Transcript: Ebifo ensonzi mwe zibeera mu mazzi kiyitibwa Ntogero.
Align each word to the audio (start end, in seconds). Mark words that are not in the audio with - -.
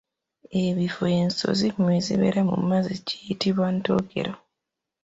Ebifo 0.63 1.03
ensonzi 1.19 1.67
mwe 1.81 1.95
zibeera 2.05 2.41
mu 2.49 2.57
mazzi 2.69 2.95
kiyitibwa 3.07 3.67
Ntogero. 3.77 4.33